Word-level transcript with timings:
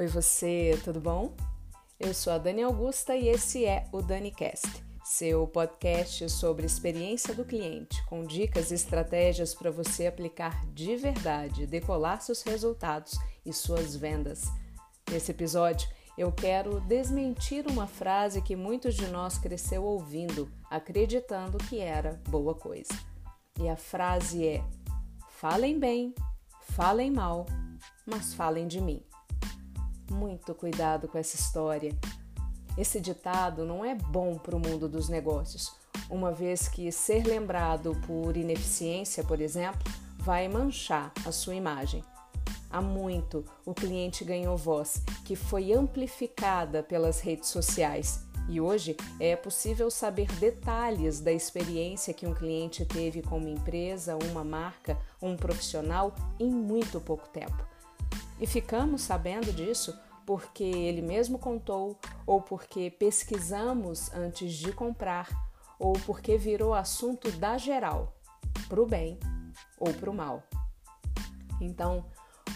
Oi 0.00 0.06
você, 0.06 0.80
tudo 0.82 0.98
bom? 0.98 1.34
Eu 1.98 2.14
sou 2.14 2.32
a 2.32 2.38
Dani 2.38 2.62
Augusta 2.62 3.14
e 3.14 3.28
esse 3.28 3.66
é 3.66 3.86
o 3.92 4.00
DaniCast, 4.00 4.82
seu 5.04 5.46
podcast 5.46 6.26
sobre 6.30 6.64
experiência 6.64 7.34
do 7.34 7.44
cliente, 7.44 8.02
com 8.06 8.24
dicas 8.24 8.70
e 8.70 8.76
estratégias 8.76 9.54
para 9.54 9.70
você 9.70 10.06
aplicar 10.06 10.64
de 10.68 10.96
verdade, 10.96 11.66
decolar 11.66 12.22
seus 12.22 12.40
resultados 12.40 13.12
e 13.44 13.52
suas 13.52 13.94
vendas. 13.94 14.44
Nesse 15.10 15.32
episódio, 15.32 15.86
eu 16.16 16.32
quero 16.32 16.80
desmentir 16.80 17.66
uma 17.66 17.86
frase 17.86 18.40
que 18.40 18.56
muitos 18.56 18.94
de 18.94 19.06
nós 19.06 19.36
cresceu 19.36 19.84
ouvindo, 19.84 20.50
acreditando 20.70 21.58
que 21.58 21.78
era 21.78 22.18
boa 22.26 22.54
coisa. 22.54 22.94
E 23.60 23.68
a 23.68 23.76
frase 23.76 24.48
é: 24.48 24.64
falem 25.28 25.78
bem, 25.78 26.14
falem 26.70 27.10
mal, 27.10 27.44
mas 28.06 28.32
falem 28.32 28.66
de 28.66 28.80
mim. 28.80 29.04
Muito 30.10 30.54
cuidado 30.54 31.06
com 31.06 31.16
essa 31.16 31.36
história. 31.36 31.96
Esse 32.76 33.00
ditado 33.00 33.64
não 33.64 33.84
é 33.84 33.94
bom 33.94 34.36
para 34.36 34.56
o 34.56 34.60
mundo 34.60 34.88
dos 34.88 35.08
negócios, 35.08 35.72
uma 36.10 36.32
vez 36.32 36.68
que 36.68 36.90
ser 36.90 37.24
lembrado 37.24 37.96
por 38.06 38.36
ineficiência, 38.36 39.22
por 39.22 39.40
exemplo, 39.40 39.80
vai 40.18 40.48
manchar 40.48 41.12
a 41.24 41.30
sua 41.30 41.54
imagem. 41.54 42.04
Há 42.68 42.80
muito 42.80 43.44
o 43.64 43.72
cliente 43.72 44.24
ganhou 44.24 44.56
voz, 44.56 45.02
que 45.24 45.36
foi 45.36 45.72
amplificada 45.72 46.82
pelas 46.82 47.20
redes 47.20 47.48
sociais. 47.48 48.24
E 48.48 48.60
hoje 48.60 48.96
é 49.20 49.36
possível 49.36 49.90
saber 49.90 50.26
detalhes 50.32 51.20
da 51.20 51.32
experiência 51.32 52.12
que 52.12 52.26
um 52.26 52.34
cliente 52.34 52.84
teve 52.84 53.22
com 53.22 53.38
uma 53.38 53.50
empresa, 53.50 54.18
uma 54.30 54.42
marca, 54.42 54.98
um 55.22 55.36
profissional 55.36 56.12
em 56.38 56.50
muito 56.50 57.00
pouco 57.00 57.28
tempo. 57.28 57.70
E 58.40 58.46
ficamos 58.46 59.02
sabendo 59.02 59.52
disso 59.52 59.96
porque 60.24 60.64
ele 60.64 61.02
mesmo 61.02 61.38
contou, 61.38 61.98
ou 62.24 62.40
porque 62.40 62.90
pesquisamos 62.90 64.12
antes 64.12 64.54
de 64.54 64.72
comprar, 64.72 65.28
ou 65.78 65.92
porque 66.06 66.38
virou 66.38 66.72
assunto 66.72 67.30
da 67.32 67.58
geral, 67.58 68.14
para 68.68 68.80
o 68.80 68.86
bem 68.86 69.18
ou 69.78 69.92
para 69.92 70.10
o 70.10 70.14
mal. 70.14 70.42
Então, 71.60 72.04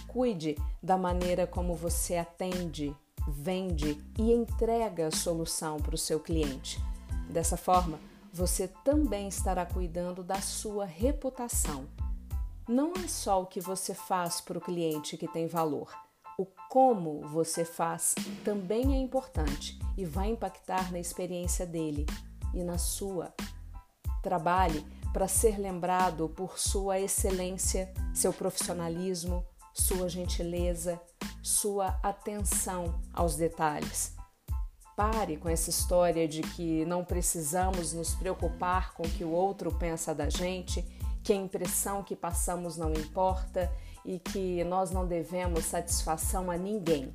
cuide 0.06 0.56
da 0.82 0.96
maneira 0.96 1.46
como 1.46 1.74
você 1.74 2.16
atende, 2.16 2.94
vende 3.26 4.00
e 4.18 4.32
entrega 4.32 5.08
a 5.08 5.10
solução 5.10 5.78
para 5.78 5.94
o 5.94 5.98
seu 5.98 6.20
cliente. 6.20 6.80
Dessa 7.28 7.56
forma, 7.56 7.98
você 8.32 8.68
também 8.84 9.28
estará 9.28 9.66
cuidando 9.66 10.22
da 10.22 10.40
sua 10.40 10.84
reputação 10.84 11.88
não 12.68 12.92
é 12.94 13.06
só 13.06 13.42
o 13.42 13.46
que 13.46 13.60
você 13.60 13.94
faz 13.94 14.40
para 14.40 14.56
o 14.56 14.60
cliente 14.60 15.16
que 15.16 15.28
tem 15.28 15.46
valor. 15.46 15.92
O 16.38 16.46
como 16.70 17.20
você 17.28 17.64
faz 17.64 18.14
também 18.42 18.94
é 18.94 18.96
importante 18.96 19.78
e 19.96 20.04
vai 20.04 20.28
impactar 20.30 20.90
na 20.90 20.98
experiência 20.98 21.66
dele 21.66 22.06
e 22.54 22.64
na 22.64 22.78
sua. 22.78 23.34
Trabalhe 24.22 24.84
para 25.12 25.28
ser 25.28 25.58
lembrado 25.58 26.28
por 26.30 26.58
sua 26.58 26.98
excelência, 26.98 27.92
seu 28.14 28.32
profissionalismo, 28.32 29.44
sua 29.74 30.08
gentileza, 30.08 31.00
sua 31.42 31.98
atenção 32.02 33.00
aos 33.12 33.36
detalhes. 33.36 34.14
Pare 34.96 35.36
com 35.36 35.48
essa 35.48 35.70
história 35.70 36.26
de 36.26 36.40
que 36.40 36.84
não 36.86 37.04
precisamos 37.04 37.92
nos 37.92 38.14
preocupar 38.14 38.94
com 38.94 39.02
o 39.02 39.10
que 39.10 39.24
o 39.24 39.30
outro 39.30 39.72
pensa 39.72 40.14
da 40.14 40.30
gente 40.30 40.84
que 41.24 41.32
a 41.32 41.36
impressão 41.36 42.02
que 42.02 42.14
passamos 42.14 42.76
não 42.76 42.92
importa 42.92 43.72
e 44.04 44.18
que 44.18 44.62
nós 44.64 44.90
não 44.90 45.06
devemos 45.06 45.64
satisfação 45.64 46.50
a 46.50 46.56
ninguém. 46.56 47.14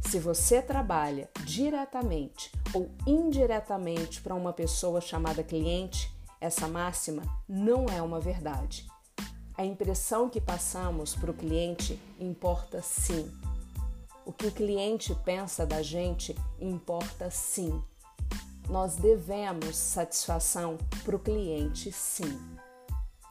Se 0.00 0.18
você 0.18 0.62
trabalha 0.62 1.30
diretamente 1.44 2.50
ou 2.72 2.90
indiretamente 3.06 4.22
para 4.22 4.34
uma 4.34 4.52
pessoa 4.52 5.00
chamada 5.00 5.44
cliente, 5.44 6.10
essa 6.40 6.66
máxima 6.66 7.22
não 7.46 7.86
é 7.86 8.00
uma 8.00 8.18
verdade. 8.18 8.86
A 9.56 9.64
impressão 9.64 10.30
que 10.30 10.40
passamos 10.40 11.14
para 11.14 11.30
o 11.30 11.34
cliente 11.34 12.00
importa 12.18 12.80
sim. 12.80 13.30
O 14.24 14.32
que 14.32 14.46
o 14.46 14.52
cliente 14.52 15.14
pensa 15.22 15.66
da 15.66 15.82
gente 15.82 16.34
importa 16.58 17.30
sim. 17.30 17.82
Nós 18.70 18.96
devemos 18.96 19.76
satisfação 19.76 20.78
para 21.04 21.14
o 21.14 21.18
cliente 21.18 21.92
sim. 21.92 22.40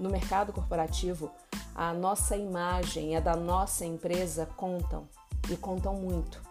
No 0.02 0.10
mercado 0.10 0.52
corporativo, 0.52 1.30
a 1.76 1.94
nossa 1.94 2.36
imagem 2.36 3.12
e 3.12 3.16
a 3.16 3.20
da 3.20 3.36
nossa 3.36 3.86
empresa 3.86 4.48
contam 4.58 5.08
e 5.48 5.56
contam 5.56 5.94
muito. 5.94 6.42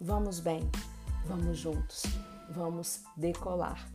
Vamos 0.00 0.38
bem, 0.38 0.70
vamos 1.26 1.58
juntos, 1.58 2.04
vamos 2.48 3.02
decolar. 3.16 3.90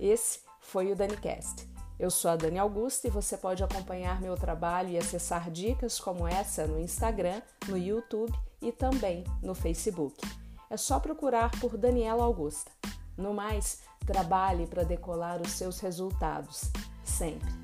Esse 0.00 0.40
foi 0.60 0.92
o 0.92 0.96
DaniCast. 0.96 1.68
Eu 1.98 2.10
sou 2.10 2.30
a 2.30 2.36
Dani 2.36 2.58
Augusta 2.58 3.06
e 3.06 3.10
você 3.10 3.36
pode 3.36 3.62
acompanhar 3.62 4.18
meu 4.18 4.34
trabalho 4.34 4.88
e 4.88 4.96
acessar 4.96 5.50
dicas 5.50 6.00
como 6.00 6.26
essa 6.26 6.66
no 6.66 6.80
Instagram, 6.80 7.42
no 7.68 7.76
YouTube 7.76 8.32
e 8.62 8.72
também 8.72 9.24
no 9.42 9.54
Facebook. 9.54 10.26
É 10.70 10.78
só 10.78 10.98
procurar 10.98 11.50
por 11.60 11.76
Daniela 11.76 12.24
Augusta. 12.24 12.70
No 13.14 13.34
mais, 13.34 13.82
trabalhe 14.06 14.66
para 14.66 14.84
decolar 14.84 15.42
os 15.42 15.50
seus 15.50 15.80
resultados, 15.80 16.72
sempre. 17.04 17.63